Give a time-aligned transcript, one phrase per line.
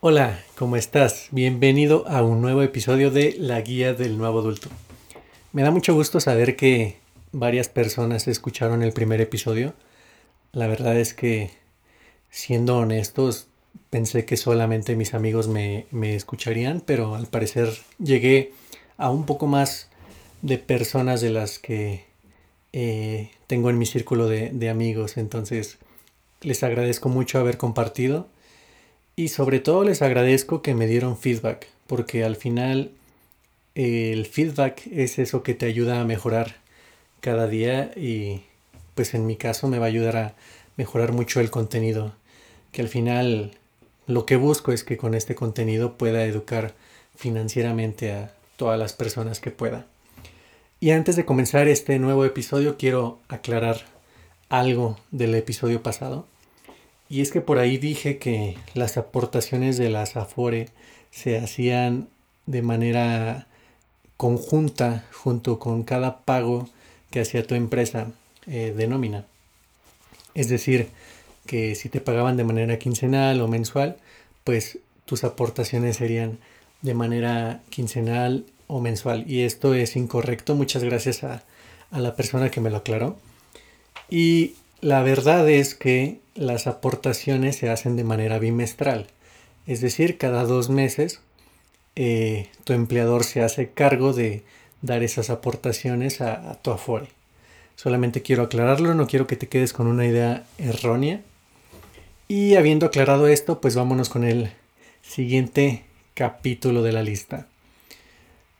[0.00, 1.26] Hola, ¿cómo estás?
[1.32, 4.68] Bienvenido a un nuevo episodio de La Guía del Nuevo Adulto.
[5.52, 6.98] Me da mucho gusto saber que
[7.32, 9.74] varias personas escucharon el primer episodio.
[10.52, 11.50] La verdad es que,
[12.30, 13.48] siendo honestos,
[13.90, 17.68] pensé que solamente mis amigos me, escucharían, pero al parecer
[17.98, 18.52] llegué
[18.98, 19.88] a un poco más
[20.42, 22.04] de personas de las que
[22.72, 25.16] eh, tengo en mi círculo de, de amigos.
[25.16, 25.78] Entonces,
[26.40, 28.28] les agradezco mucho haber compartido
[29.18, 32.92] y sobre todo les agradezco que me dieron feedback, porque al final
[33.74, 36.54] el feedback es eso que te ayuda a mejorar
[37.20, 38.42] cada día y
[38.94, 40.34] pues en mi caso me va a ayudar a
[40.76, 42.12] mejorar mucho el contenido,
[42.70, 43.50] que al final
[44.06, 46.74] lo que busco es que con este contenido pueda educar
[47.16, 49.84] financieramente a todas las personas que pueda.
[50.78, 53.80] Y antes de comenzar este nuevo episodio quiero aclarar
[54.48, 56.28] algo del episodio pasado.
[57.08, 60.68] Y es que por ahí dije que las aportaciones de las Afore
[61.10, 62.08] se hacían
[62.46, 63.46] de manera
[64.16, 66.68] conjunta junto con cada pago
[67.10, 68.08] que hacía tu empresa
[68.46, 69.24] eh, de nómina.
[70.34, 70.88] Es decir,
[71.46, 73.96] que si te pagaban de manera quincenal o mensual,
[74.44, 76.38] pues tus aportaciones serían
[76.82, 79.24] de manera quincenal o mensual.
[79.30, 80.54] Y esto es incorrecto.
[80.54, 81.42] Muchas gracias a,
[81.90, 83.16] a la persona que me lo aclaró.
[84.10, 89.08] Y la verdad es que las aportaciones se hacen de manera bimestral,
[89.66, 91.20] es decir, cada dos meses
[91.96, 94.44] eh, tu empleador se hace cargo de
[94.80, 97.08] dar esas aportaciones a, tu Afore.
[97.74, 101.22] Solamente quiero aclararlo, no quiero que te quedes con una idea errónea.
[102.28, 104.52] Y habiendo aclarado esto, pues vámonos con el
[105.02, 107.48] siguiente capítulo de la lista.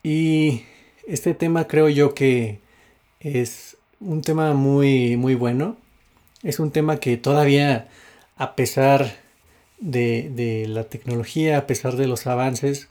[0.03, 0.63] Y
[1.07, 2.59] este tema creo yo que
[3.21, 5.77] es un tema muy muy bueno
[6.43, 7.87] es un tema que todavía,
[8.37, 9.17] a pesar
[9.79, 12.89] de, la tecnología, a pesar de los avances,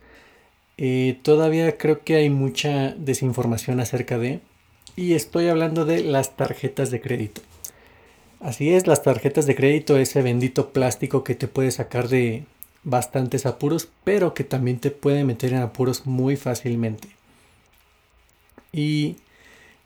[0.77, 4.41] eh, todavía creo que hay mucha desinformación acerca de,
[4.96, 7.41] y estoy hablando de las tarjetas de crédito.
[8.41, 12.44] Así es, las tarjetas de crédito, ese bendito plástico que te puede sacar de
[12.84, 17.09] bastantes apuros, pero que también te puede meter en apuros muy fácilmente.
[18.72, 19.16] Y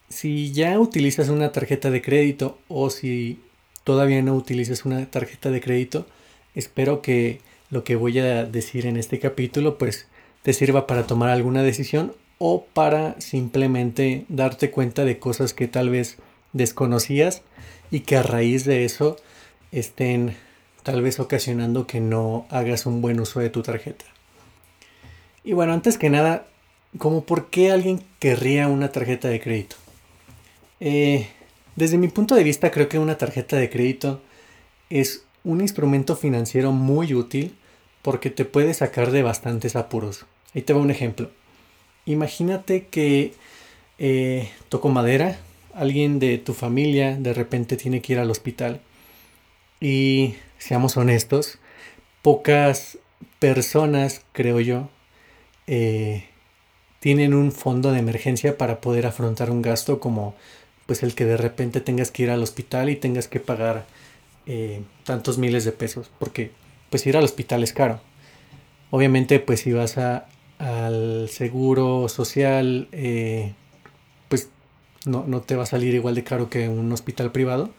[0.09, 3.41] si ya utilizas una tarjeta de crédito o si
[3.85, 6.07] todavía no utilices una tarjeta de crédito,
[6.55, 10.07] espero que lo que voy a decir en este capítulo pues
[10.43, 15.91] te sirva para tomar alguna decisión o para simplemente darte cuenta de cosas que tal
[15.91, 16.19] vez
[16.53, 17.43] desconocías
[17.91, 19.17] y que a raíz de eso
[19.71, 20.37] estén
[20.83, 24.05] tal vez ocasionando que no hagas un buen uso de tu tarjeta.
[25.45, 26.47] Y bueno, antes que nada,
[26.99, 29.77] como por qué alguien querría una tarjeta de crédito.
[30.81, 31.29] Eh,
[31.77, 34.21] desde mi punto de vista creo que una tarjeta de crédito
[34.91, 37.55] es un instrumento financiero muy útil
[38.03, 40.27] porque te puede sacar de bastantes apuros.
[40.55, 41.31] Ahí te va un ejemplo.
[42.05, 43.33] Imagínate que
[43.99, 45.39] eh, toco madera,
[45.75, 48.81] alguien de tu familia de repente tiene que ir al hospital
[49.81, 51.59] y seamos honestos,
[52.23, 52.99] pocas
[53.39, 54.89] personas, creo yo,
[55.67, 56.25] eh,
[57.01, 60.35] tienen un fondo de emergencia para poder afrontar un gasto como
[60.87, 63.87] pues el que de repente tengas que ir al hospital y tengas que pagar
[64.47, 66.51] eh, tantos miles de pesos, porque
[66.91, 68.01] pues ir al hospital es caro.
[68.91, 70.29] Obviamente pues si vas a,
[70.59, 73.55] al seguro social, eh,
[74.29, 74.51] pues
[75.07, 77.71] no, no te va a salir igual de caro que un hospital privado,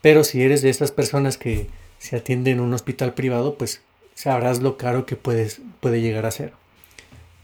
[0.00, 3.80] pero si eres de esas personas que se atienden en un hospital privado, pues
[4.14, 6.52] sabrás lo caro que puedes, puede llegar a ser.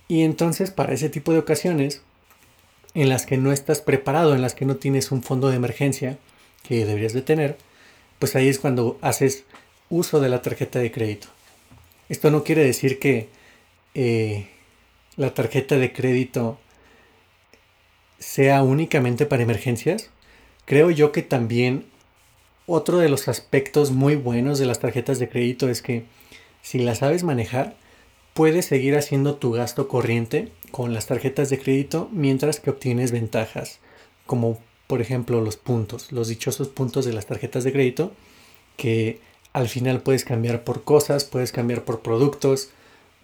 [0.09, 2.03] Y entonces para ese tipo de ocasiones,
[2.95, 6.19] en las que no estás preparado, en las que no tienes un fondo de emergencia
[6.63, 7.57] que deberías de tener,
[8.19, 9.45] pues ahí es cuando haces
[9.89, 11.29] uso de la tarjeta de crédito.
[12.09, 13.29] Esto no quiere decir que
[13.95, 14.49] eh,
[15.17, 16.59] la tarjeta de crédito
[18.19, 20.11] sea únicamente para emergencias.
[20.65, 21.87] Creo yo que también
[22.67, 26.05] otro de los aspectos muy buenos de las tarjetas de crédito es que
[26.63, 27.75] si las sabes manejar,
[28.35, 33.81] puedes seguir haciendo tu gasto corriente con las tarjetas de crédito mientras que obtienes ventajas,
[34.27, 38.13] como por ejemplo los puntos, los dichosos puntos de las tarjetas de crédito,
[38.77, 39.21] que
[39.53, 42.71] al final puedes cambiar por cosas, puedes cambiar por productos,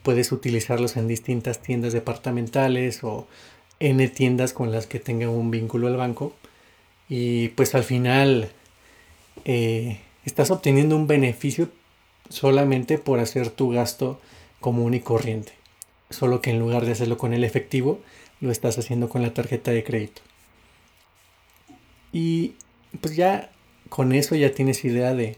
[0.03, 3.27] puedes utilizarlos en distintas tiendas departamentales o
[3.81, 6.33] N tiendas con las que tengan un vínculo al banco.
[7.09, 8.51] Y pues al final
[9.45, 11.69] eh, estás obteniendo un beneficio
[12.29, 14.21] solamente por hacer tu gasto
[14.61, 15.53] común y corriente
[16.11, 18.01] solo que en lugar de hacerlo con el efectivo,
[18.41, 20.23] lo estás haciendo con la tarjeta de crédito.
[22.13, 22.55] Y
[23.01, 23.51] pues ya
[23.89, 25.37] con eso ya tienes idea de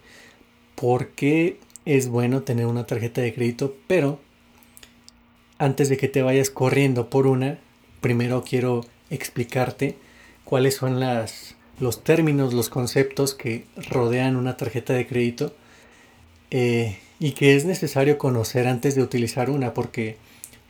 [0.74, 4.20] por qué es bueno tener una tarjeta de crédito, pero
[5.58, 7.58] antes de que te vayas corriendo por una,
[8.00, 9.96] primero quiero explicarte
[10.44, 15.54] cuáles son las, los términos, los conceptos que rodean una tarjeta de crédito
[16.50, 20.16] eh, y que es necesario conocer antes de utilizar una, porque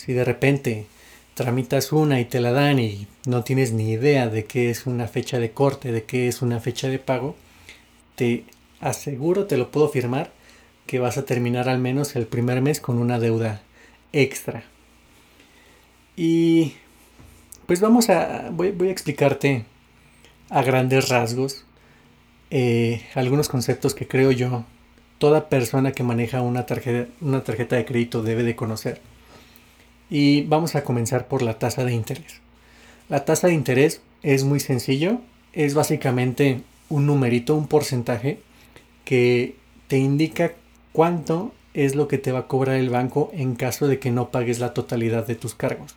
[0.09, 0.87] si de repente
[1.35, 5.07] tramitas una y te la dan y no tienes ni idea de qué es una
[5.07, 7.37] fecha de corte, de qué es una fecha de pago,
[8.15, 8.45] te
[8.81, 10.31] aseguro, te lo puedo firmar,
[10.87, 13.61] que vas a terminar al menos el primer mes con una deuda
[14.15, 14.65] extra.
[16.17, 16.73] Y
[17.67, 19.67] pues vamos a, voy, a explicarte
[20.49, 21.67] a grandes rasgos
[22.51, 24.65] eh, algunos conceptos que creo yo
[25.19, 29.03] toda persona que maneja una tarjeta, una tarjeta de crédito debe de conocer.
[30.11, 32.41] Y vamos a comenzar por la tasa de interés.
[33.09, 35.21] La tasa de interés es muy sencillo,
[35.53, 38.41] es básicamente un numerito, un porcentaje
[39.05, 39.57] que
[39.87, 40.53] te indica
[40.93, 44.31] cuánto es lo que te va a cobrar el banco en caso de que no
[44.31, 45.95] pagues la totalidad de tus cargos.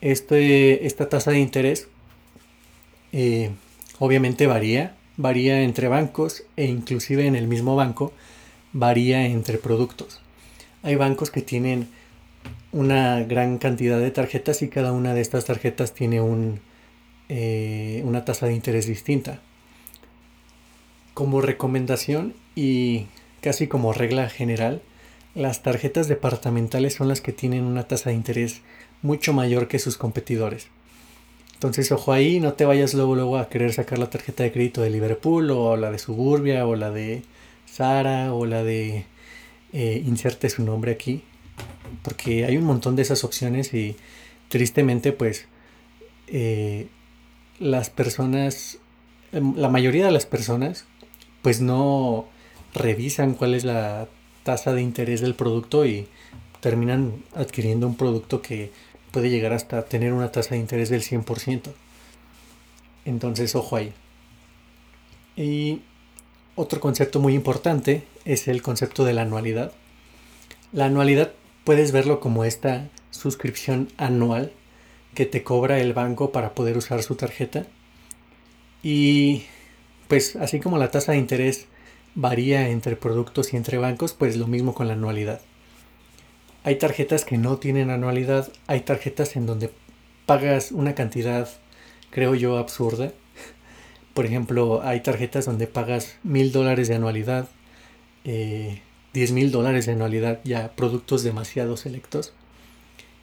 [0.00, 1.88] Este, esta tasa de interés
[3.12, 3.50] eh,
[3.98, 8.12] obviamente varía, varía entre bancos e inclusive en el mismo banco
[8.72, 10.20] varía entre productos.
[10.82, 11.88] Hay bancos que tienen
[12.72, 16.20] una gran cantidad de tarjetas y cada una de estas tarjetas tiene
[17.28, 19.40] eh, una tasa de interés distinta.
[21.14, 23.06] Como recomendación y
[23.40, 24.82] casi como regla general,
[25.34, 28.60] las tarjetas departamentales son las que tienen una tasa de interés
[29.02, 30.68] mucho mayor que sus competidores.
[31.54, 34.80] Entonces, ojo ahí, no te vayas luego, luego a querer sacar la tarjeta de crédito
[34.80, 37.22] de Liverpool o la de Suburbia o la de
[37.66, 39.06] Sara o la de
[39.72, 41.24] eh, inserte su nombre aquí.
[42.02, 43.96] Porque hay un montón de esas opciones y
[44.48, 45.46] tristemente pues
[46.26, 46.88] eh,
[47.58, 48.78] las personas,
[49.32, 50.86] em, la mayoría de las personas
[51.42, 52.26] pues no
[52.74, 54.08] revisan cuál es la
[54.42, 56.08] tasa de interés del producto y
[56.60, 58.72] terminan adquiriendo un producto que
[59.10, 61.72] puede llegar hasta tener una tasa de interés del 100%.
[63.04, 63.92] Entonces, ojo ahí.
[65.36, 65.82] Y
[66.56, 69.72] otro concepto muy importante es el concepto de la anualidad.
[70.72, 71.32] La anualidad
[71.68, 74.52] puedes verlo como esta suscripción anual
[75.12, 77.66] que te cobra el banco para poder usar su tarjeta.
[78.82, 79.42] Y
[80.08, 81.66] pues así como la tasa de interés
[82.14, 85.42] varía entre productos y entre bancos, pues lo mismo con la anualidad.
[86.64, 89.70] Hay tarjetas que no tienen anualidad, hay tarjetas en donde
[90.24, 91.50] pagas una cantidad,
[92.08, 93.12] creo yo, absurda.
[94.14, 97.46] Por ejemplo, hay tarjetas donde pagas mil dólares de anualidad,
[98.24, 98.80] eh,
[99.18, 102.32] diez mil dólares de anualidad, ya productos demasiado selectos,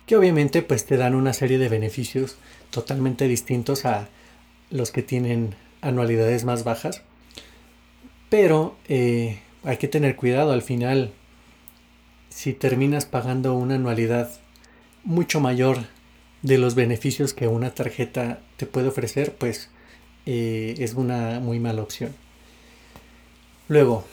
[0.05, 2.35] que obviamente pues te dan una serie de beneficios
[2.69, 4.09] totalmente distintos a
[4.69, 7.01] los que tienen anualidades más bajas.
[8.29, 11.13] Pero eh, hay que tener cuidado, al final
[12.27, 14.29] si terminas pagando una anualidad
[15.05, 15.77] mucho mayor
[16.41, 19.69] de los beneficios que una tarjeta te puede ofrecer, pues
[20.25, 22.13] eh, es una muy mala opción.
[23.69, 24.03] Luego,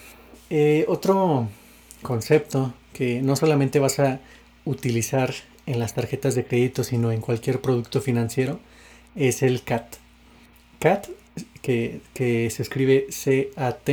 [0.49, 1.49] eh, otro
[2.02, 4.20] concepto que no solamente vas a
[4.64, 5.32] utilizar
[5.66, 8.60] en las tarjetas de crédito, sino en cualquier producto financiero,
[9.14, 9.96] es el CAT.
[10.78, 11.08] CAT,
[11.62, 13.06] que, que se escribe
[13.54, 13.90] CAT,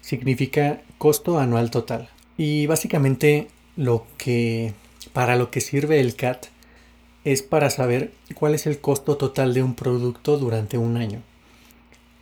[0.00, 2.08] significa costo anual total.
[2.36, 4.74] Y básicamente lo que
[5.12, 6.46] para lo que sirve el CAT
[7.24, 11.22] es para saber cuál es el costo total de un producto durante un año.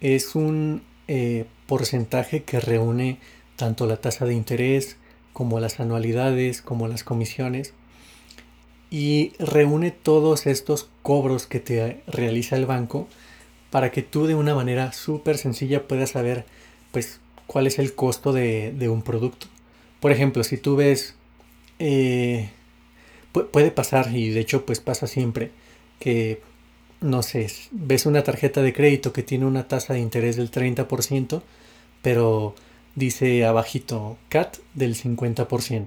[0.01, 3.19] Es un eh, porcentaje que reúne
[3.57, 4.98] tanto la tasa de interés
[5.39, 7.73] como las anualidades, como las comisiones
[8.91, 13.07] y reúne todos estos cobros que te realiza el banco
[13.71, 16.45] para que tú de una manera súper sencilla puedas saber
[16.91, 19.47] pues cuál es el costo de un producto.
[20.01, 21.15] Por ejemplo, si tú ves,
[21.79, 22.51] eh,
[23.53, 25.53] puede pasar, y de hecho pues pasa siempre,
[26.01, 26.43] que,
[27.01, 31.43] no sé, ves una tarjeta de crédito que tiene una tasa de interés del 30%,
[32.03, 32.57] pero
[32.99, 35.87] dice abajito CAT del 50%.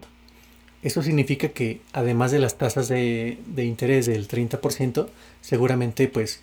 [0.81, 5.07] Eso significa que además de las tasas de, interés del 30%,
[5.41, 6.41] seguramente pues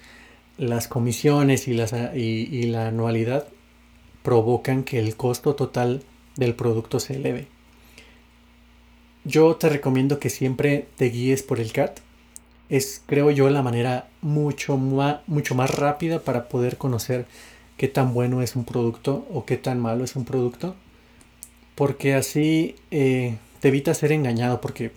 [0.56, 3.48] las comisiones y, las, y la anualidad
[4.22, 6.02] provocan que el costo total
[6.36, 7.48] del producto se eleve.
[9.24, 12.00] Yo te recomiendo que siempre te guíes por el CAT.
[12.68, 17.26] Es, creo yo, la manera mucho más, mucho más rápida para poder conocer
[17.78, 20.76] qué tan bueno es un producto o qué tan malo es un producto.
[21.74, 24.60] Porque así eh, te evita ser engañado.
[24.60, 24.92] Porque,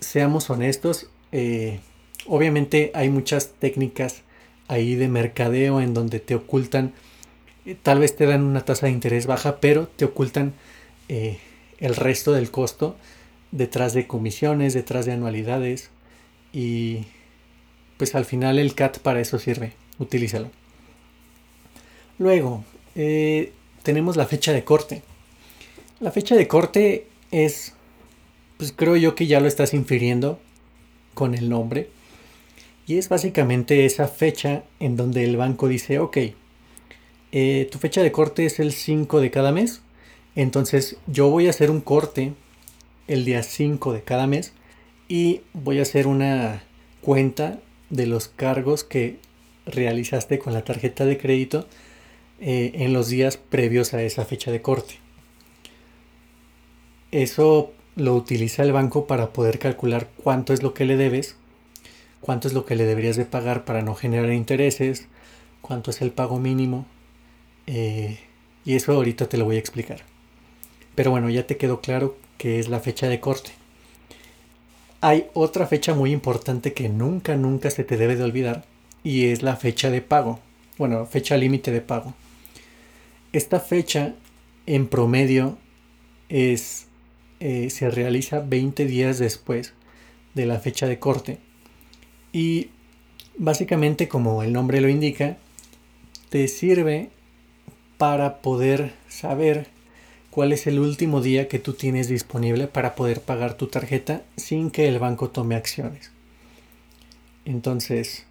[0.00, 1.78] seamos honestos, eh,
[2.26, 4.22] obviamente hay muchas técnicas
[4.66, 6.94] ahí de mercadeo en donde te ocultan,
[7.66, 10.54] eh, tal vez te dan una tasa de interés baja, pero te ocultan
[11.08, 12.96] el resto del costo
[13.50, 15.90] detrás de comisiones, detrás de anualidades
[16.54, 17.04] y
[17.98, 20.61] pues al final el CAT para eso sirve, utilízalo.
[22.22, 22.62] Luego,
[22.94, 23.50] eh,
[23.82, 25.02] tenemos la fecha de corte.
[25.98, 27.72] La fecha de corte es,
[28.58, 30.38] pues creo yo que ya lo estás infiriendo
[31.14, 31.90] con el nombre.
[32.86, 36.16] Y es básicamente esa fecha en donde el banco dice, ok,
[37.32, 39.80] eh, tu fecha de corte es el 5 de cada mes.
[40.36, 42.34] Entonces yo voy a hacer un corte
[43.08, 44.52] el día 5 de cada mes
[45.08, 46.62] y voy a hacer una
[47.00, 47.58] cuenta
[47.90, 49.18] de los cargos que
[49.66, 51.66] realizaste con la tarjeta de crédito
[52.44, 54.98] eh, en los días previos a esa fecha de corte.
[57.12, 61.36] Eso lo utiliza el banco para poder calcular cuánto es lo que le debes,
[62.20, 65.06] cuánto es lo que le deberías de pagar para no generar intereses,
[65.60, 66.84] cuánto es el pago mínimo.
[67.68, 68.18] Eh,
[68.64, 70.00] y eso ahorita te lo voy a explicar.
[70.96, 73.52] Pero bueno, ya te quedó claro que es la fecha de corte.
[75.00, 78.64] Hay otra fecha muy importante que nunca, nunca se te debe de olvidar
[79.04, 80.40] y es la fecha de pago.
[80.76, 82.14] Bueno, fecha límite de pago.
[83.32, 84.14] Esta fecha
[84.66, 85.58] en promedio
[86.28, 86.86] es,
[87.40, 89.74] eh, se realiza 20 días después
[90.34, 91.38] de la fecha de corte.
[92.32, 92.70] Y
[93.38, 95.38] básicamente, como el nombre lo indica,
[96.28, 97.10] te sirve
[97.98, 99.68] para poder saber
[100.30, 104.70] cuál es el último día que tú tienes disponible para poder pagar tu tarjeta sin
[104.70, 106.10] que el banco tome acciones.
[107.44, 108.26] Entonces,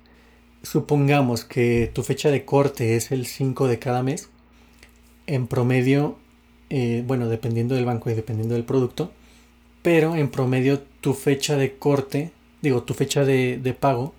[0.63, 4.29] supongamos que tu fecha de corte es el 5 de cada mes.
[5.31, 6.17] En promedio,
[6.69, 9.13] eh, bueno, dependiendo del banco y dependiendo del producto,
[9.81, 14.13] pero en promedio tu fecha de corte, digo, tu fecha de, de pago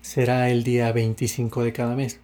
[0.00, 2.20] será el día 25 de cada mes.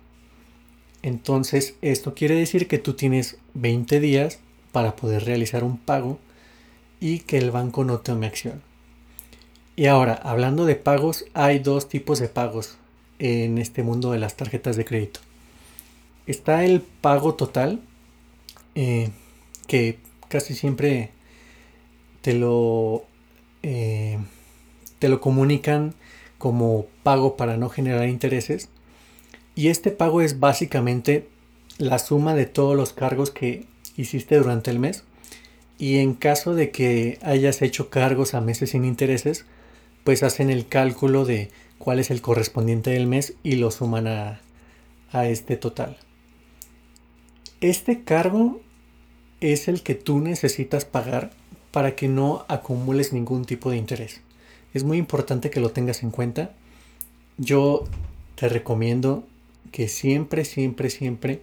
[1.03, 4.41] Entonces, esto quiere decir que tú tienes 20 días
[4.73, 6.19] para poder realizar un pago
[7.01, 8.63] y que el banco no tome acción.
[9.77, 12.79] Y ahora, hablando de pagos, hay dos tipos de pagos
[13.19, 15.21] en este mundo de las tarjetas de crédito.
[16.27, 17.83] Está el pago total,
[18.75, 19.11] eh,
[19.67, 19.99] que
[20.29, 21.11] casi siempre
[22.23, 23.05] te lo,
[23.63, 24.19] eh,
[24.99, 25.95] te lo comunican
[26.39, 28.69] como pago para no generar intereses.
[29.55, 31.29] Y este pago es básicamente
[31.79, 35.05] la suma de todos los cargos que hiciste durante el mes.
[35.79, 39.45] Y en caso de que hayas hecho cargos a meses sin intereses,
[40.05, 44.41] pues hacen el cálculo de cuál es el correspondiente del mes y lo suman a,
[45.11, 45.99] a este total.
[47.63, 48.61] Este cargo
[49.41, 51.31] es el que tú necesitas pagar
[51.71, 54.21] para que no acumules ningún tipo de interés.
[54.75, 56.51] Es muy importante que lo tengas en cuenta.
[57.39, 57.85] Yo
[58.35, 59.23] te recomiendo
[59.71, 61.41] que siempre, siempre, siempre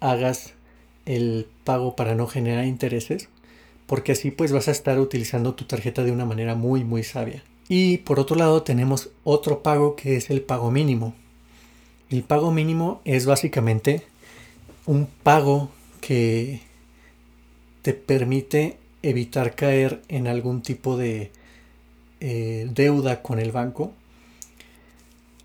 [0.00, 0.54] hagas
[1.04, 3.28] el pago para no generar intereses,
[3.86, 7.44] porque así pues vas a estar utilizando tu tarjeta de una manera muy muy sabia.
[7.68, 11.12] Y por otro lado tenemos otro pago que es el pago mínimo.
[12.08, 14.06] El pago mínimo es básicamente
[14.88, 16.62] un pago que
[17.82, 21.30] te permite evitar caer en algún tipo de
[22.20, 23.92] eh, deuda con el banco.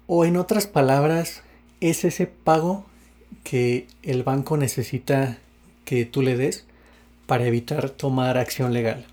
[0.07, 1.43] O en otras palabras,
[1.81, 2.85] es ese pago
[3.43, 5.37] que el banco necesita
[5.83, 6.65] que tú le des
[7.25, 9.05] para evitar tomar acción legal.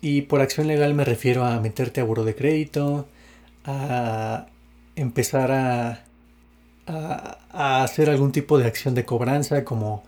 [0.00, 3.06] Y por acción legal me refiero a meterte a buro de crédito,
[3.66, 4.46] a
[4.96, 6.04] empezar a,
[6.90, 10.02] a, hacer algún tipo de acción de cobranza, como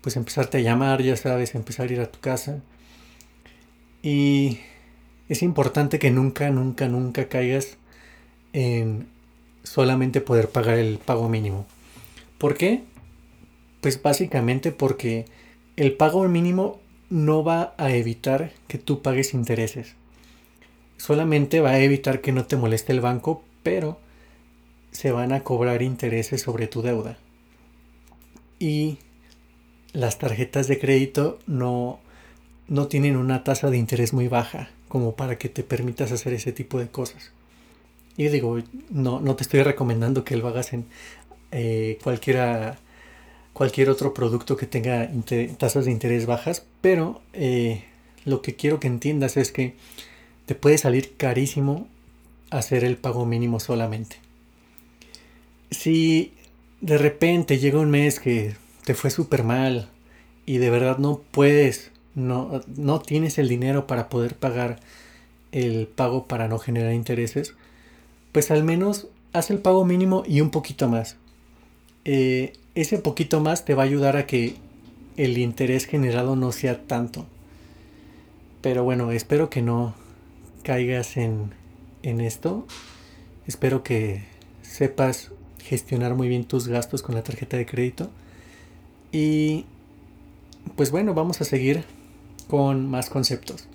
[0.00, 2.60] pues empezarte a llamar, ya sabes, empezar a ir a tu casa.
[4.02, 4.60] Y
[5.28, 7.76] es importante que nunca, nunca, nunca caigas
[8.52, 9.08] en
[9.62, 11.66] solamente poder pagar el pago mínimo.
[12.38, 12.82] ¿Por qué?
[13.80, 15.26] Pues básicamente porque
[15.76, 16.80] el pago mínimo
[17.10, 19.94] no va a evitar que tú pagues intereses.
[20.96, 23.98] Solamente va a evitar que no te moleste el banco, pero
[24.96, 27.18] se van a cobrar intereses sobre tu deuda.
[28.58, 28.96] Y
[29.92, 32.00] las tarjetas de crédito no,
[32.66, 36.52] no tienen una tasa de interés muy baja como para que te permitas hacer ese
[36.52, 37.30] tipo de cosas.
[38.16, 40.86] Y digo, no, no te estoy recomendando que lo hagas en
[41.52, 42.78] eh, cualquiera
[43.52, 45.10] cualquier otro producto que tenga
[45.58, 47.84] tasas de interés bajas, pero eh,
[48.24, 49.74] lo que quiero que entiendas es que
[50.46, 51.86] te puede salir carísimo
[52.50, 54.25] hacer el pago mínimo solamente.
[55.76, 56.32] Si
[56.80, 58.56] de repente llega un mes que
[58.86, 59.90] te fue súper mal
[60.46, 64.80] y de verdad no puedes, no, no tienes el dinero para poder pagar
[65.52, 67.54] el pago para no generar intereses,
[68.32, 71.18] pues al menos haz el pago mínimo y un poquito más.
[72.06, 74.56] Eh, ese poquito más te va a ayudar a que
[75.18, 77.26] el interés generado no sea tanto.
[78.62, 79.94] Pero bueno, espero que no
[80.62, 81.52] caigas en,
[82.02, 82.66] en esto.
[83.46, 84.24] Espero que
[84.62, 85.32] sepas
[85.66, 88.10] gestionar muy bien tus gastos con la tarjeta de crédito.
[89.12, 89.66] Y
[90.76, 91.84] pues bueno, vamos a seguir
[92.48, 93.68] con más conceptos.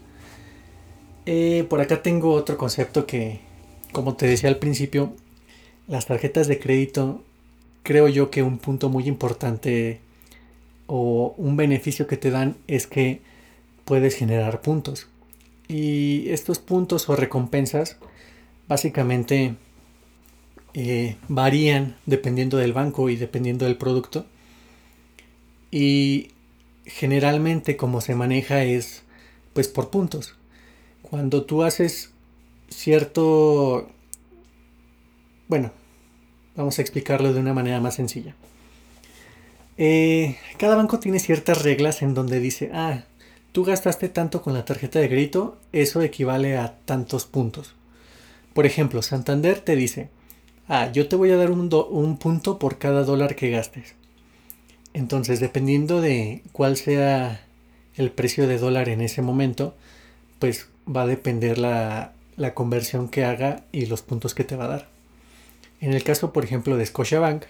[1.26, 3.40] Eh, por acá tengo otro concepto que,
[3.92, 5.14] como te decía al principio,
[5.88, 7.24] las tarjetas de crédito,
[7.84, 10.00] creo yo que un punto muy importante
[10.88, 13.22] o un beneficio que te dan es que
[13.86, 15.08] puedes generar puntos.
[15.68, 17.98] Y estos puntos o recompensas
[18.68, 19.56] básicamente
[20.74, 24.26] eh, varían dependiendo del banco y dependiendo del producto.
[25.72, 26.32] Y
[26.86, 29.04] generalmente como se maneja es
[29.54, 30.36] pues por puntos.
[31.02, 32.12] Cuando tú haces
[32.70, 33.90] cierto...
[35.48, 35.72] Bueno,
[36.56, 38.36] vamos a explicarlo de una manera más sencilla.
[39.78, 43.04] Eh, cada banco tiene ciertas reglas en donde dice, ah,
[43.52, 47.76] tú gastaste tanto con la tarjeta de crédito, eso equivale a tantos puntos.
[48.54, 50.10] Por ejemplo, Santander te dice,
[50.72, 53.96] ah, yo te voy a dar un, un punto por cada dólar que gastes.
[54.94, 57.46] Entonces, dependiendo de cuál sea
[57.96, 59.76] el precio de dólar en ese momento,
[60.40, 64.64] pues va a depender la, la conversión que haga y los puntos que te va
[64.64, 64.90] a dar.
[65.82, 67.44] En el caso, por ejemplo, de Scotiabank,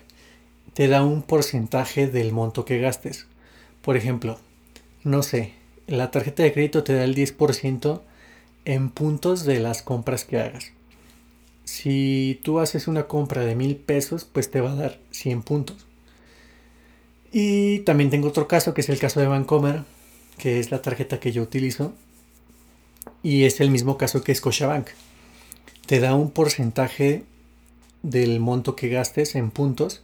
[0.73, 3.27] te da un porcentaje del monto que gastes.
[3.83, 4.39] Por ejemplo,
[5.03, 5.53] no sé,
[5.85, 8.01] la tarjeta de crédito te da el 10%
[8.65, 10.71] en puntos de las compras que hagas.
[11.63, 15.85] Si tú haces una compra de mil pesos, pues te va a dar 100 puntos.
[17.31, 19.83] Y también tengo otro caso, que es el caso de Bancomer,
[20.37, 21.93] que es la tarjeta que yo utilizo.
[23.23, 24.87] Y es el mismo caso que Scotiabank.
[25.85, 27.23] Te da un porcentaje
[28.03, 30.01] del monto que gastes en puntos.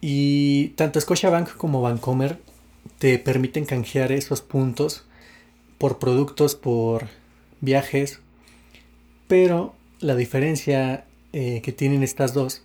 [0.00, 2.38] Y tanto Scotiabank como Bancomer
[2.98, 5.04] te permiten canjear esos puntos
[5.78, 7.08] por productos, por
[7.60, 8.20] viajes.
[9.26, 12.62] Pero la diferencia eh, que tienen estas dos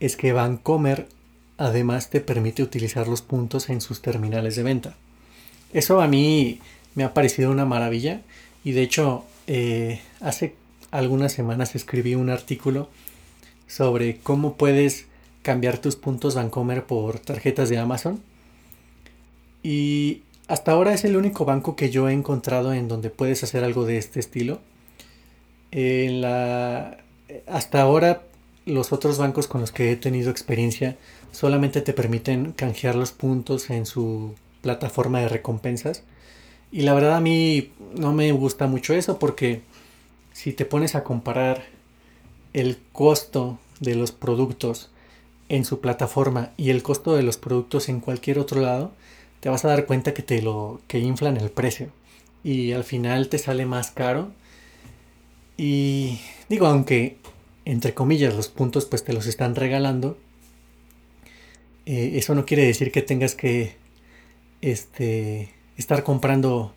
[0.00, 1.08] es que Bancomer
[1.56, 4.94] además te permite utilizar los puntos en sus terminales de venta.
[5.72, 6.60] Eso a mí
[6.94, 8.20] me ha parecido una maravilla
[8.64, 10.54] y de hecho eh, hace
[10.90, 12.88] algunas semanas escribí un artículo
[13.66, 15.06] sobre cómo puedes
[15.42, 18.20] cambiar tus puntos Bancomer por tarjetas de Amazon.
[19.62, 23.64] Y hasta ahora es el único banco que yo he encontrado en donde puedes hacer
[23.64, 24.60] algo de este estilo.
[27.46, 28.22] Hasta ahora
[28.66, 30.96] los otros bancos con los que he tenido experiencia
[31.32, 36.04] solamente te permiten canjear los puntos en su plataforma de recompensas.
[36.70, 39.62] Y la verdad a mí no me gusta mucho eso porque
[40.32, 41.64] si te pones a comparar
[42.52, 44.90] el costo de los productos
[45.48, 48.92] en su plataforma y el costo de los productos en cualquier otro lado,
[49.40, 51.88] te vas a dar cuenta que te lo que inflan el precio
[52.42, 54.30] y al final te sale más caro.
[55.56, 57.18] Y digo, aunque
[57.64, 60.18] entre comillas, los puntos pues te los están regalando.
[61.86, 63.76] Eh, eso no quiere decir que tengas que
[64.60, 66.74] este, estar comprando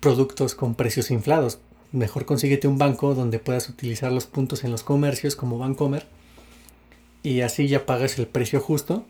[0.00, 1.60] productos con precios inflados.
[1.92, 6.06] Mejor consíguete un banco donde puedas utilizar los puntos en los comercios como Bancomer
[7.22, 9.04] y así ya pagas el precio justo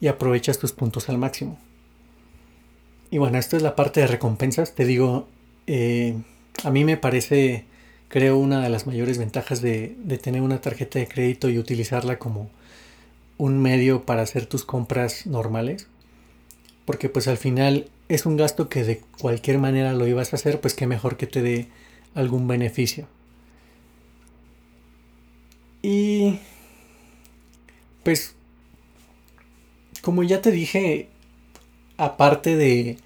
[0.00, 1.58] y aprovechas tus puntos al máximo.
[3.10, 4.74] Y bueno, esto es la parte de recompensas.
[4.74, 5.28] Te digo,
[5.66, 6.16] eh,
[6.64, 7.64] a mí me parece
[8.14, 12.48] creo una de las mayores ventajas de, tener una tarjeta de crédito y utilizarla como
[13.38, 15.88] un medio para hacer tus compras normales.
[16.84, 20.60] Porque pues al final es un gasto que de cualquier manera lo ibas a hacer,
[20.60, 21.66] pues que mejor que te dé
[22.14, 23.08] algún beneficio.
[25.82, 26.38] Y
[28.04, 28.36] pues
[30.02, 31.08] como ya te dije,
[31.96, 32.96] aparte de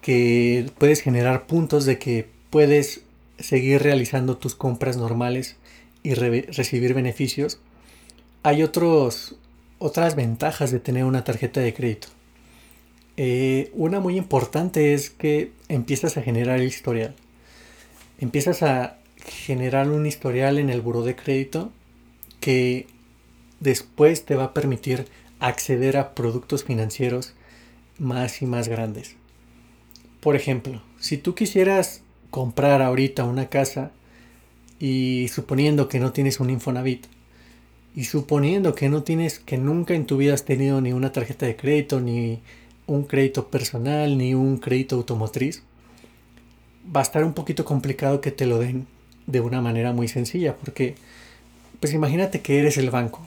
[0.00, 3.02] que puedes generar puntos de que puedes
[3.38, 5.56] seguir realizando tus compras normales
[6.02, 7.60] y recibir beneficios,
[8.42, 9.36] hay otros,
[9.78, 12.08] otras ventajas de tener una tarjeta de crédito.
[13.16, 17.14] Eh, una muy importante es que empiezas a generar el historial.
[18.20, 21.72] Empiezas a generar un historial en el buro de crédito
[22.40, 22.86] que
[23.60, 25.06] después te va a permitir
[25.40, 27.34] acceder a productos financieros
[27.98, 29.16] más y más grandes.
[30.20, 33.90] Por ejemplo, si tú quisieras comprar ahorita una casa
[34.78, 37.06] y suponiendo que no tienes un Infonavit
[37.94, 41.46] y suponiendo que no tienes, que nunca en tu vida has tenido ni una tarjeta
[41.46, 42.40] de crédito, ni
[42.86, 45.62] un crédito personal, ni un crédito automotriz,
[46.94, 48.86] va a estar un poquito complicado que te lo den
[49.26, 50.94] de una manera muy sencilla, porque
[51.80, 53.26] pues imagínate que eres el banco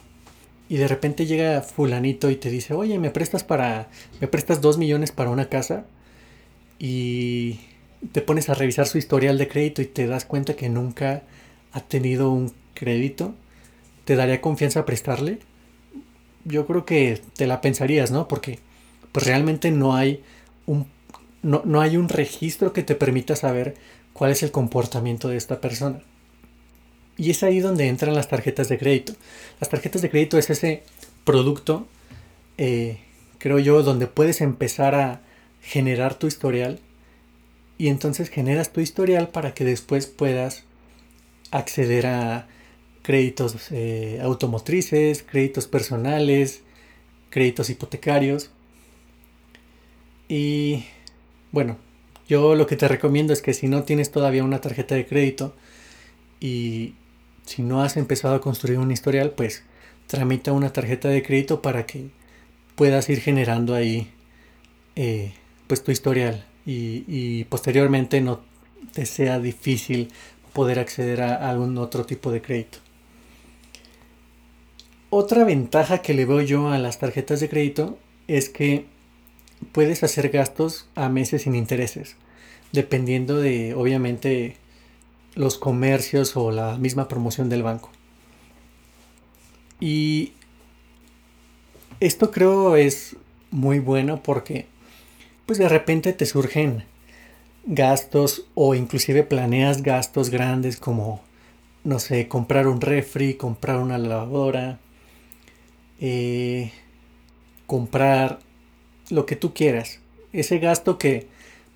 [0.70, 3.90] y de repente llega fulanito y te dice, oye, me prestas para,
[4.22, 5.86] me prestas dos millones para una casa
[6.80, 7.60] y
[8.12, 11.24] te pones a revisar su historial de crédito y te das cuenta que nunca
[11.72, 13.36] ha tenido un crédito,
[14.06, 15.40] ¿te daría confianza prestarle?
[16.44, 18.28] Yo creo que te la pensarías, ¿no?
[18.28, 18.60] Porque
[19.12, 20.24] pues realmente no hay
[20.66, 20.88] un,
[21.44, 23.76] no, no hay un registro que te permita saber
[24.14, 26.02] cuál es el comportamiento de esta persona.
[27.18, 29.14] Y es ahí donde entran las tarjetas de crédito.
[29.60, 30.84] Las tarjetas de crédito es ese
[31.24, 31.86] producto,
[32.58, 32.98] eh,
[33.38, 35.22] creo yo, donde puedes empezar a
[35.62, 36.80] generar tu historial
[37.82, 40.66] y entonces generas tu historial para que después puedas
[41.50, 42.48] acceder a
[43.02, 46.62] créditos eh, automotrices, créditos personales,
[47.32, 48.52] créditos hipotecarios.
[50.30, 50.86] Y
[51.52, 51.80] bueno,
[52.30, 55.56] yo lo que te recomiendo es que si no tienes todavía una tarjeta de crédito
[56.40, 56.94] y
[57.48, 59.64] si no has empezado a construir un historial, pues
[60.06, 62.12] tramita una tarjeta de crédito para que
[62.76, 64.14] puedas ir generando ahí
[64.96, 65.34] eh,
[65.66, 68.42] pues tu historial y, posteriormente no
[68.94, 70.10] te sea difícil
[70.54, 72.80] poder acceder a algún otro tipo de crédito.
[75.10, 77.98] Otra ventaja que le veo yo a las tarjetas de crédito
[78.28, 78.86] es que
[79.72, 82.16] puedes hacer gastos a meses sin intereses,
[82.72, 84.58] dependiendo de, obviamente,
[85.36, 87.90] los comercios o la misma promoción del banco.
[89.80, 90.34] Y
[92.00, 93.16] esto creo es
[93.50, 94.68] muy bueno porque
[95.52, 96.86] pues de repente te surgen
[97.66, 101.20] gastos o inclusive planeas gastos grandes como
[101.84, 104.80] no sé, comprar un refri, comprar una lavadora,
[106.00, 106.72] eh,
[107.68, 108.40] comprar
[109.10, 110.00] lo que tú quieras.
[110.32, 111.28] Ese gasto que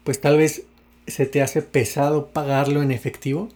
[0.05, 0.63] pues tal vez
[1.05, 3.49] se te hace pesado pagarlo en efectivo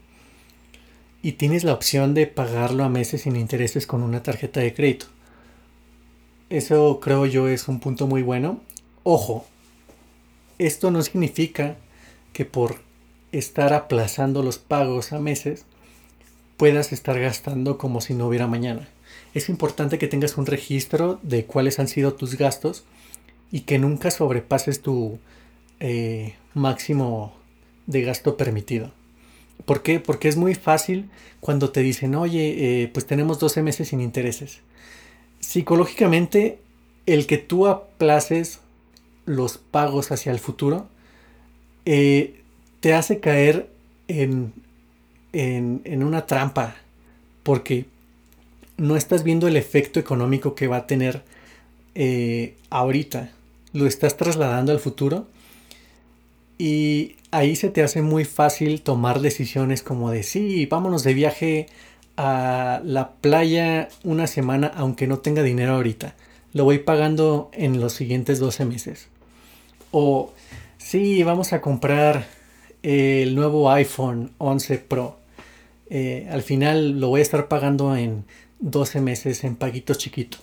[1.21, 5.05] y tienes la opción de pagarlo a meses sin intereses con una tarjeta de crédito.
[6.49, 8.59] Eso creo yo es un punto muy bueno.
[9.03, 9.45] Ojo,
[10.59, 11.77] esto no significa
[12.33, 12.75] que por
[13.31, 15.65] estar aplazando los pagos a meses
[16.57, 18.89] puedas estar gastando como si no hubiera mañana.
[19.33, 22.83] Es importante que tengas un registro de cuáles han sido tus gastos
[23.51, 25.19] y que nunca sobrepases tu
[25.79, 27.33] eh, máximo
[27.87, 28.91] de gasto permitido.
[29.65, 29.99] ¿Por qué?
[29.99, 34.61] Porque es muy fácil cuando te dicen, oye, eh, pues tenemos 12 meses sin intereses.
[35.39, 36.59] Psicológicamente,
[37.05, 38.59] el que tú aplaces
[39.29, 40.87] los pagos hacia el futuro
[41.85, 42.41] eh,
[42.79, 43.69] te hace caer
[44.07, 44.53] en,
[45.33, 46.75] en, una trampa
[47.43, 47.85] porque
[48.77, 51.21] no estás viendo el efecto económico que va a tener
[51.93, 53.29] eh, ahorita.
[53.71, 55.27] Lo estás trasladando al futuro
[56.57, 61.67] y ahí se te hace muy fácil tomar decisiones como de sí, vámonos de viaje
[62.17, 66.15] a la playa una semana aunque no tenga dinero ahorita.
[66.51, 69.09] Lo voy pagando en los siguientes 12 meses.
[69.91, 70.33] O
[70.77, 72.27] sí, vamos a comprar
[72.83, 75.17] el nuevo iPhone 11 Pro.
[75.89, 78.25] Eh, al final lo voy a estar pagando en
[78.59, 80.41] 12 meses en paguitos chiquitos.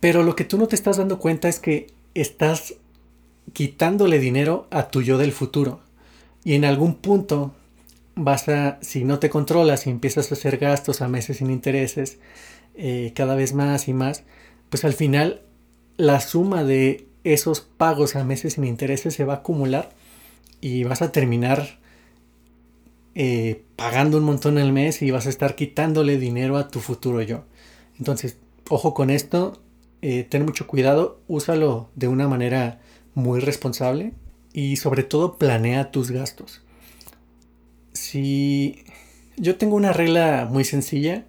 [0.00, 2.74] Pero lo que tú no te estás dando cuenta es que estás
[3.52, 5.80] quitándole dinero a tu yo del futuro.
[6.44, 7.54] Y en algún punto
[8.14, 12.18] vas a, si no te controlas y empiezas a hacer gastos a meses sin intereses,
[12.74, 14.24] eh, cada vez más y más,
[14.70, 15.42] pues al final
[15.96, 19.90] la suma de esos pagos a meses sin intereses se va a acumular
[20.60, 21.78] y vas a terminar
[23.14, 27.20] eh, pagando un montón al mes y vas a estar quitándole dinero a tu futuro
[27.22, 27.44] yo.
[27.98, 29.60] Entonces, ojo con esto,
[30.00, 32.80] eh, ten mucho cuidado, úsalo de una manera
[33.14, 34.12] muy responsable
[34.52, 36.62] y sobre todo planea tus gastos.
[37.92, 38.84] Si
[39.36, 41.26] yo tengo una regla muy sencilla,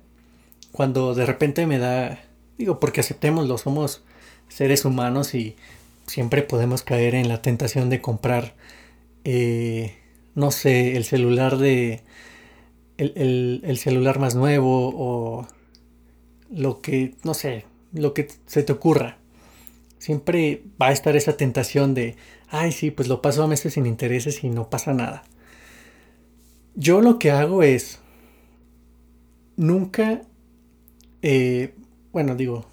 [0.72, 2.20] cuando de repente me da,
[2.58, 4.04] digo, porque aceptémoslo, somos
[4.48, 5.56] seres humanos y
[6.08, 8.56] siempre podemos caer en la tentación de comprar,
[9.24, 9.96] eh,
[10.36, 12.02] no sé, el celular de,
[12.98, 15.48] el, el celular más nuevo o
[16.50, 19.18] lo que, no sé, lo que se te ocurra
[20.04, 22.18] siempre va a estar esa tentación de,
[22.50, 25.24] ay, sí, pues lo paso a meses sin intereses y no pasa nada.
[26.76, 28.00] Yo lo que hago es,
[29.56, 30.24] nunca,
[31.22, 31.74] eh,
[32.12, 32.66] bueno, digo,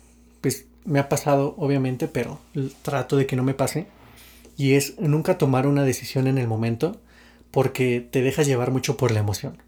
[0.85, 2.40] me ha pasado obviamente, pero
[2.83, 3.87] trato de que no me pase.
[4.57, 7.01] Y es nunca tomar una decisión en el momento
[7.51, 9.59] porque te dejas llevar mucho por la emoción.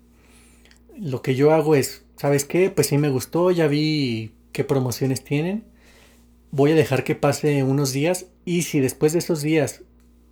[0.98, 2.70] Lo que yo hago es, ¿sabes qué?
[2.70, 5.64] Pues sí me gustó, ya vi qué promociones tienen
[6.52, 9.82] voy a dejar que pase unos días y si después de esos días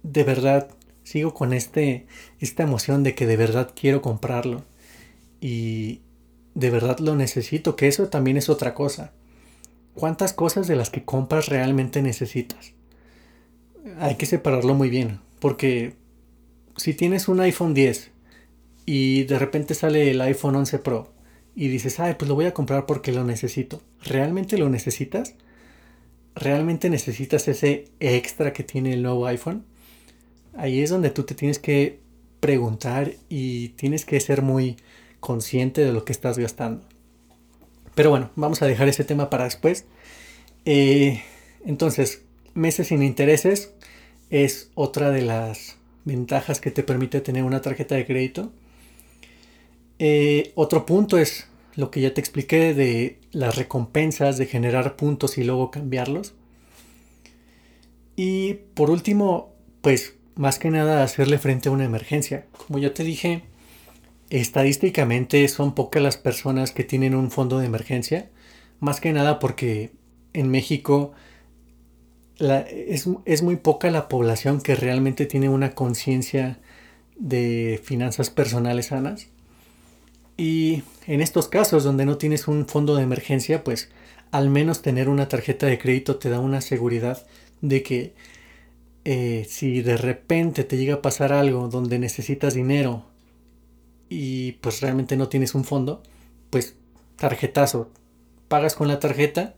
[0.05, 0.69] de verdad
[1.03, 2.07] sigo con este,
[2.39, 4.63] esta emoción de que de verdad quiero comprarlo
[5.41, 6.03] y
[6.55, 9.13] de verdad lo necesito, que eso también es otra cosa.
[10.01, 12.73] ¿Cuántas cosas de las que compras realmente necesitas?
[13.99, 15.93] Hay que separarlo muy bien, porque
[16.75, 18.11] si tienes un iPhone 10
[18.87, 21.13] y de repente sale el iPhone 11 Pro
[21.55, 23.83] y dices, ay, pues lo voy a comprar porque lo necesito.
[24.03, 25.35] ¿Realmente lo necesitas?
[26.35, 29.67] ¿Realmente necesitas ese extra que tiene el nuevo iPhone?
[30.57, 32.01] Ahí es donde tú te tienes que
[32.41, 34.79] preguntar y tienes que ser muy
[35.21, 36.89] consciente de lo que estás gastando.
[38.01, 39.85] Pero bueno, vamos a dejar ese tema para después.
[40.65, 41.23] Eh,
[41.67, 42.23] entonces,
[42.55, 43.75] meses sin intereses
[44.31, 48.53] es otra de las ventajas que te permite tener una tarjeta de crédito.
[49.99, 55.37] Eh, otro punto es lo que ya te expliqué de las recompensas, de generar puntos
[55.37, 56.33] y luego cambiarlos.
[58.17, 62.47] Y por último, pues más que nada hacerle frente a una emergencia.
[62.67, 63.43] Como ya te dije,
[64.31, 68.31] estadísticamente son pocas las personas que tienen un fondo de emergencia.
[68.79, 69.91] Más que nada porque
[70.33, 71.13] en México
[72.39, 76.59] es, muy poca la población que realmente tiene una conciencia
[77.17, 79.29] de finanzas personales sanas.
[80.37, 83.91] Y en estos casos donde no tienes un fondo de emergencia, pues
[84.31, 87.27] al menos tener una tarjeta de crédito te da una seguridad
[87.61, 88.15] de que
[89.05, 93.10] eh, si de repente te llega a pasar algo donde necesitas dinero
[94.11, 96.03] y pues realmente no tienes un fondo,
[96.51, 96.75] pues
[97.17, 97.91] tarjetazo,
[98.49, 99.55] pagas con la tarjeta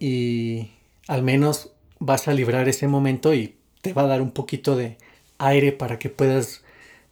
[0.00, 0.70] y
[1.06, 4.96] al menos vas a librar ese momento y te va a dar un poquito de
[5.36, 6.64] aire para que puedas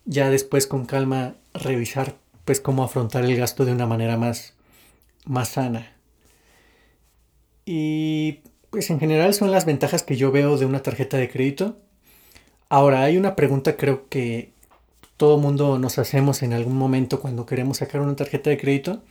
[0.06, 2.16] ya después con calma revisar
[2.46, 4.54] pues cómo afrontar el gasto de una manera más,
[5.26, 5.92] más sana.
[7.66, 8.40] Y
[8.70, 11.76] pues en general son las ventajas que yo veo de una tarjeta de crédito.
[12.68, 14.52] Ahora, hay una pregunta creo que
[15.16, 19.02] todo mundo nos hacemos en algún momento cuando queremos sacar una tarjeta de crédito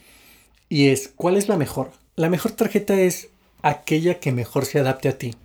[0.70, 1.92] y es ¿cuál es la mejor?
[2.16, 3.30] La mejor tarjeta es
[3.62, 5.36] aquella que mejor se adapte a ti.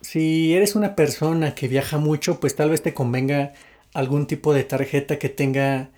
[0.00, 3.52] Si eres una persona que viaja mucho, pues tal vez te convenga
[3.94, 5.90] algún tipo de tarjeta que tenga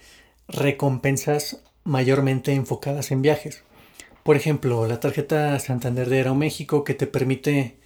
[0.49, 3.63] recompensas mayormente enfocadas en viajes.
[4.23, 7.77] Por ejemplo, la tarjeta Santander de Aeroméxico que te permite,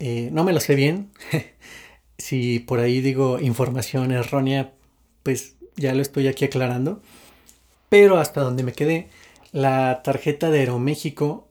[0.00, 1.10] eh, no me lo sé bien,
[2.18, 4.72] si por ahí digo información errónea,
[5.22, 7.00] pues ya lo estoy aquí aclarando.
[7.88, 9.08] Pero hasta donde me quedé,
[9.52, 11.48] la tarjeta de Aeroméxico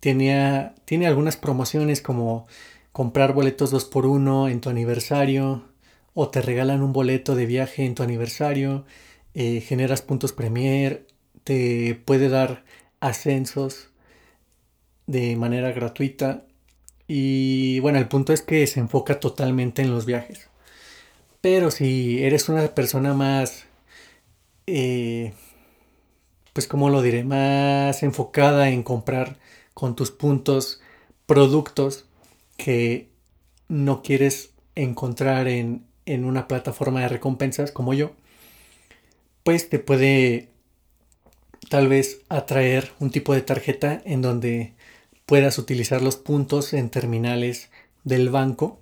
[0.00, 2.46] tenía, tiene algunas promociones como
[2.92, 5.64] comprar boletos 2x1 en tu aniversario
[6.14, 8.84] o te regalan un boleto de viaje en tu aniversario
[9.34, 11.06] eh, generas puntos Premier,
[11.44, 12.64] te puede dar
[13.00, 13.88] ascensos
[15.06, 16.44] de manera gratuita.
[17.08, 20.48] Y bueno, el punto es que se enfoca totalmente en los viajes.
[21.42, 23.64] Pero si eres una persona más,
[24.68, 25.32] eh,
[26.52, 29.38] pues como lo diré, más enfocada en comprar
[29.74, 30.80] con tus puntos
[31.26, 32.06] productos
[32.56, 33.08] que
[33.68, 38.12] no quieres encontrar en, en una plataforma de recompensas como yo,
[39.42, 40.48] pues te puede
[41.68, 44.74] tal vez atraer un tipo de tarjeta en donde
[45.26, 47.68] puedas utilizar los puntos en terminales
[48.04, 48.81] del banco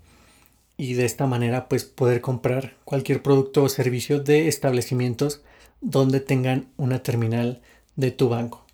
[0.81, 5.43] y de esta manera pues poder comprar cualquier producto o servicio de establecimientos
[5.83, 7.61] donde tengan una terminal
[7.97, 8.65] de tu banco.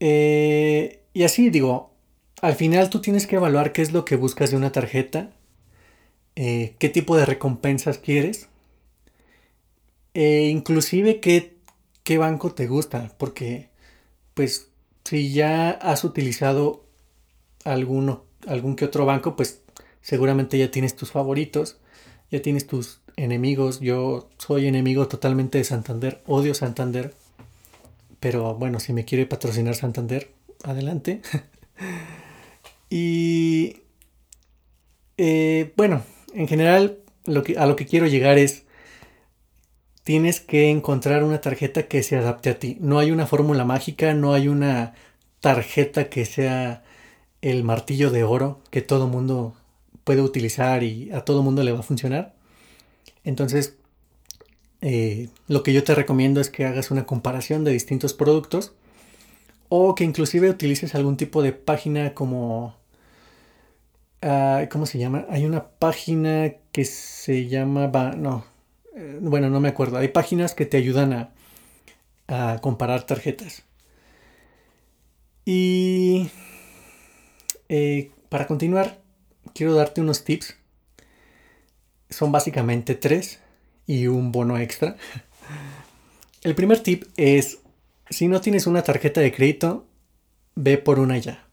[0.00, 1.92] Eh, y así digo,
[2.42, 5.30] al final tú tienes que evaluar qué es lo que buscas de una tarjeta,
[6.36, 8.48] eh, qué tipo de recompensas quieres
[10.12, 11.56] e inclusive qué,
[12.02, 13.70] qué banco te gusta, porque
[14.34, 14.68] pues
[15.04, 16.84] si ya has utilizado
[17.64, 19.63] alguno, algún que otro banco, pues
[20.04, 21.78] seguramente ya tienes tus favoritos,
[22.30, 23.80] ya tienes tus enemigos.
[23.80, 27.14] Yo soy enemigo totalmente de Santander, odio Santander,
[28.20, 30.30] pero bueno, si me quiere patrocinar Santander,
[30.62, 31.22] adelante.
[32.90, 33.78] y
[35.16, 36.02] eh, bueno,
[36.34, 38.64] en general lo que, a lo que quiero llegar es
[40.02, 42.76] tienes que encontrar una tarjeta que se adapte a ti.
[42.78, 44.92] No hay una fórmula mágica, no hay una
[45.40, 46.84] tarjeta que sea
[47.40, 49.54] el martillo de oro que todo mundo
[50.04, 52.34] puede utilizar y a todo mundo le va a funcionar.
[53.24, 53.76] Entonces,
[54.82, 58.74] eh, lo que yo te recomiendo es que hagas una comparación de distintos productos
[59.68, 62.76] o que inclusive utilices algún tipo de página como...
[64.22, 65.26] Ah, ¿Cómo se llama?
[65.30, 67.88] Hay una página que se llama...
[68.16, 68.44] No,
[68.94, 71.30] eh, bueno, no me acuerdo, hay páginas que te ayudan
[72.28, 73.64] a, comparar tarjetas.
[75.44, 76.30] Y
[77.68, 78.98] eh, para continuar,
[79.54, 80.56] quiero darte unos tips.
[82.10, 83.38] Son básicamente tres
[83.86, 84.96] y un bono extra.
[86.42, 87.58] El primer tip es,
[88.10, 89.86] si no tienes una tarjeta de crédito,
[90.54, 91.46] ve por una ya.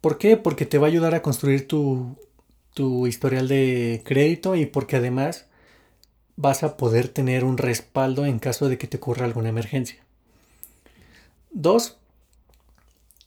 [0.00, 0.36] ¿Por qué?
[0.36, 2.16] Porque te va a ayudar a construir tu,
[2.74, 5.46] tu historial de crédito y porque además
[6.36, 10.04] vas a poder tener un respaldo en caso de que te ocurra alguna emergencia.
[11.50, 11.96] Dos,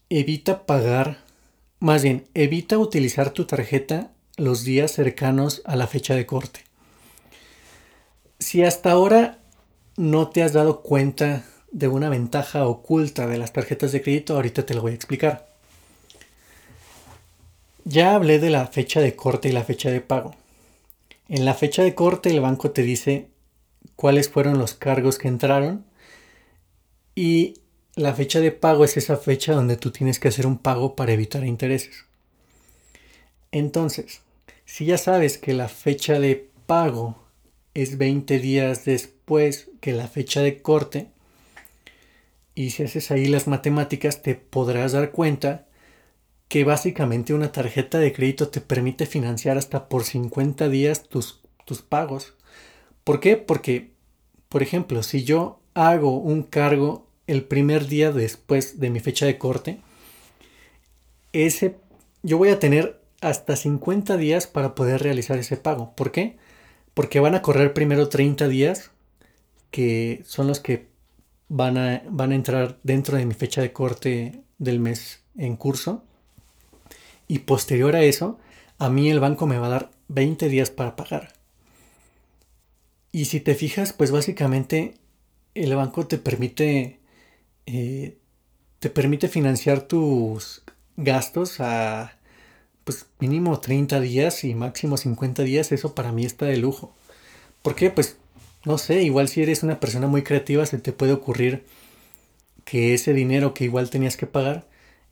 [0.10, 1.24] evita pagar,
[1.80, 6.62] más bien, evita utilizar tu tarjeta los días cercanos a la fecha de corte.
[8.40, 9.40] Si hasta ahora
[9.98, 14.66] no te has dado cuenta de una ventaja oculta de las tarjetas de crédito, ahorita
[14.66, 15.50] te lo voy a explicar.
[17.84, 20.36] Ya hablé de la fecha de corte y la fecha de pago.
[21.28, 23.30] En la fecha de corte el banco te dice
[23.96, 25.86] cuáles fueron los cargos que entraron
[27.16, 27.56] y
[28.00, 31.12] la fecha de pago es esa fecha donde tú tienes que hacer un pago para
[31.12, 32.06] evitar intereses.
[33.52, 34.22] Entonces,
[34.64, 37.22] si ya sabes que la fecha de pago
[37.74, 41.10] es 20 días después que la fecha de corte,
[42.56, 45.68] y si haces ahí las matemáticas te podrás dar cuenta
[46.48, 51.82] que básicamente una tarjeta de crédito te permite financiar hasta por 50 días tus, tus
[51.82, 52.34] pagos.
[53.04, 53.36] ¿Por qué?
[53.36, 53.92] Porque,
[54.48, 59.38] por ejemplo, si yo hago un cargo el primer día después de mi fecha de
[59.38, 59.80] corte,
[61.34, 61.76] ese,
[62.24, 65.94] yo voy a tener hasta 50 días para poder realizar ese pago.
[65.96, 66.38] ¿Por qué?
[66.94, 68.92] Porque van a correr primero 30 días,
[69.72, 70.88] que son los que
[71.50, 76.04] van a, van a entrar dentro de mi fecha de corte del mes en curso.
[77.28, 78.40] Y posterior a eso,
[78.80, 81.34] a mí el banco me va a dar 20 días para pagar.
[83.12, 84.96] Y si te fijas, pues básicamente
[85.56, 87.00] el banco te permite,
[87.72, 88.18] eh,
[88.80, 90.64] te permite financiar tus
[90.98, 92.18] gastos a
[92.84, 95.72] pues mínimo 30 días y máximo 50 días.
[95.72, 96.96] Eso para mí está de lujo.
[97.62, 97.92] ¿Por qué?
[97.92, 98.18] Pues
[98.66, 101.66] no sé, igual si eres una persona muy creativa se te puede ocurrir
[102.66, 104.68] que ese dinero que igual tenías que pagar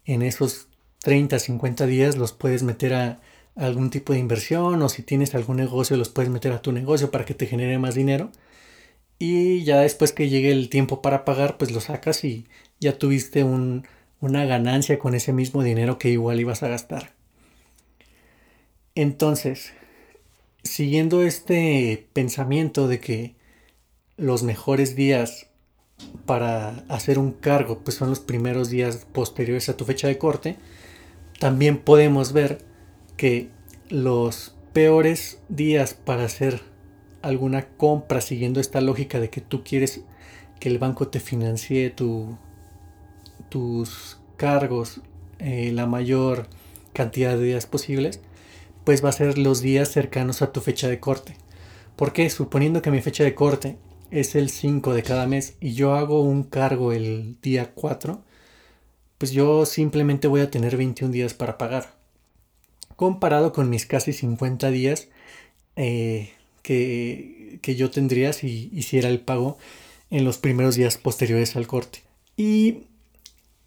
[0.05, 0.67] en esos
[1.03, 3.21] 30, 50 días los puedes meter a,
[3.55, 7.11] algún tipo de inversión o si tienes algún negocio los puedes meter a tu negocio
[7.11, 8.31] para que te genere más dinero.
[9.19, 12.45] Y ya después que llegue el tiempo para pagar, pues lo sacas y
[12.79, 17.13] ya tuviste una ganancia con ese mismo dinero que igual ibas a gastar.
[18.93, 19.73] Entonces,
[20.63, 23.35] siguiendo este pensamiento de que
[24.17, 25.47] los mejores días
[26.25, 30.57] para hacer un cargo pues son los primeros días posteriores a tu fecha de corte,
[31.39, 32.63] también podemos ver
[33.15, 33.49] que
[33.89, 36.61] los peores días para hacer
[37.21, 40.01] alguna compra siguiendo esta lógica de que tú quieres
[40.59, 41.93] que el banco te financie
[43.49, 45.01] tus cargos
[45.39, 46.47] eh, la mayor
[46.93, 48.21] cantidad de días posibles,
[48.83, 51.35] pues va a ser los días cercanos a tu fecha de corte.
[51.95, 53.77] Porque suponiendo que mi fecha de corte
[54.11, 58.21] es el 5 de cada mes y yo hago un cargo el día 4,
[59.17, 61.95] pues yo simplemente voy a tener 21 días para pagar.
[62.95, 65.09] Comparado con mis casi 50 días
[65.75, 66.31] eh,
[66.67, 69.57] que, yo tendría si hiciera el pago
[70.09, 72.03] en los primeros días posteriores al corte.
[72.35, 72.83] Y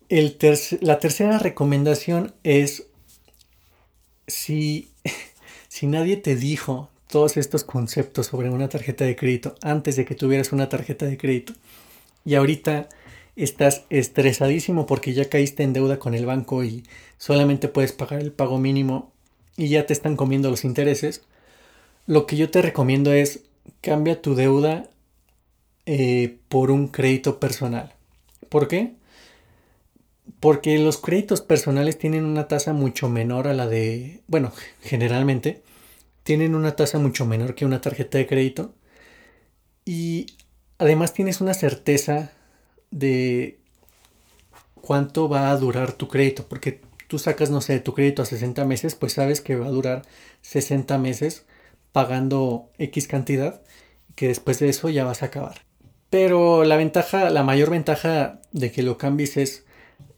[0.08, 0.36] el
[0.80, 2.86] la tercera recomendación es
[4.26, 4.90] si,
[5.68, 10.14] si nadie te dijo todos estos conceptos sobre una tarjeta de crédito antes de que
[10.14, 11.54] tuvieras una tarjeta de crédito
[12.24, 12.88] y ahorita
[13.34, 16.84] estás estresadísimo porque ya caíste en deuda con el banco y
[17.18, 19.12] solamente puedes pagar el pago mínimo
[19.56, 21.22] y ya te están comiendo los intereses,
[22.06, 23.44] lo que yo te recomiendo es
[23.80, 24.90] cambia tu deuda
[25.86, 27.94] eh, por un crédito personal.
[28.48, 28.94] ¿Por qué?
[30.40, 35.62] Porque los créditos personales tienen una tasa mucho menor a la de, bueno, generalmente
[36.22, 38.74] tienen una tasa mucho menor que una tarjeta de crédito
[39.84, 40.26] y
[40.78, 42.32] además tienes una certeza
[42.90, 43.58] de
[44.80, 48.64] cuánto va a durar tu crédito, porque tú sacas, no sé, tu crédito a 60
[48.64, 50.02] meses, pues sabes que va a durar
[50.42, 51.44] 60 meses
[51.92, 53.62] pagando X cantidad,
[54.14, 55.62] que después de eso ya vas a acabar.
[56.10, 59.64] Pero la ventaja, la mayor ventaja de que lo cambies es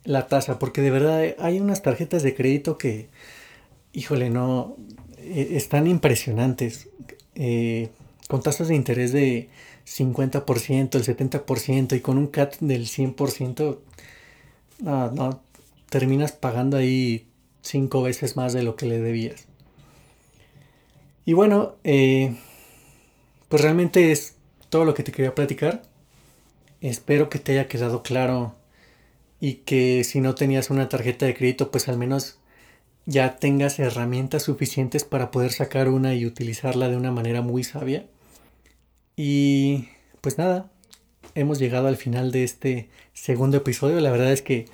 [0.04, 3.08] la tasa, porque de verdad hay unas tarjetas de crédito que,
[3.92, 4.76] híjole, no,
[5.18, 6.88] e, están impresionantes,
[7.34, 7.90] eh,
[8.28, 9.48] con tasas de interés de
[9.84, 13.78] 50%, el 70% y con un CAT del 100%,
[14.80, 15.42] no, no,
[15.90, 17.28] terminas pagando ahí
[17.60, 19.46] cinco veces más de lo que le debías.
[21.24, 22.36] Y bueno, eh,
[23.48, 24.36] pues realmente es
[24.70, 25.82] todo lo que te quería platicar.
[26.80, 28.56] Espero que te haya quedado claro
[29.40, 32.38] y que si no tenías una tarjeta de crédito, pues al menos
[33.06, 38.06] ya tengas herramientas suficientes para poder sacar una y utilizarla de una manera muy sabia.
[39.16, 39.88] Y
[40.20, 40.70] pues nada,
[41.34, 44.00] hemos llegado al final de este segundo episodio.
[44.00, 44.66] La verdad es que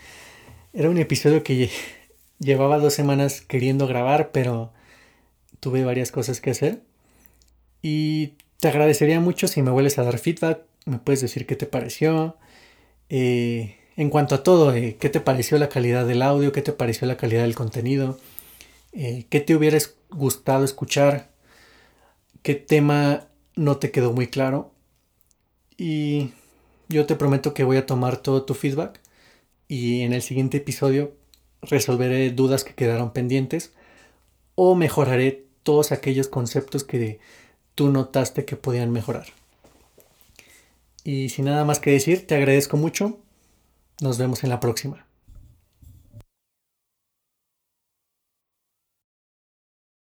[0.72, 1.70] era un episodio que
[2.38, 4.72] llevaba dos semanas queriendo grabar, pero
[5.60, 6.82] tuve varias cosas que hacer.
[7.82, 11.66] Y te agradecería mucho si me vuelves a dar feedback, me puedes decir qué te
[11.66, 12.36] pareció.
[13.08, 16.72] Eh, en cuanto a todo, eh, qué te pareció la calidad del audio, qué te
[16.72, 18.18] pareció la calidad del contenido,
[18.92, 19.78] eh, qué te hubiera
[20.10, 21.30] gustado escuchar,
[22.42, 24.72] qué tema no te quedó muy claro.
[25.76, 26.32] Y
[26.88, 29.00] yo te prometo que voy a tomar todo tu feedback
[29.68, 31.12] y en el siguiente episodio
[31.62, 33.72] resolveré dudas que quedaron pendientes
[34.54, 37.20] o mejoraré todos aquellos conceptos que
[37.74, 39.26] tú notaste que podían mejorar.
[41.04, 43.18] Y sin nada más que decir, te agradezco mucho.
[44.00, 45.07] Nos vemos en la próxima.